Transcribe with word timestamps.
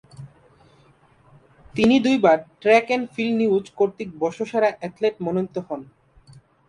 তিনি 1.75 1.95
দুইবার 1.99 2.37
track 2.61 2.87
and 2.89 3.05
field 3.13 3.35
news 3.41 3.65
কর্তৃক 3.77 4.09
বর্ষসেরা 4.21 4.69
অ্যাথলেট 4.79 5.15
মনোনীত 5.25 5.55
হন। 5.67 5.81